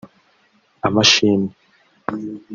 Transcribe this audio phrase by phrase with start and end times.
[0.87, 1.51] Amashimwe